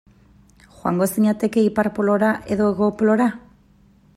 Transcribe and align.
Joango 0.77 1.07
zinateke 1.17 1.65
Ipar 1.67 1.91
Polora 1.99 2.33
edo 2.57 2.71
Hego 2.73 2.89
Polora? 3.03 3.29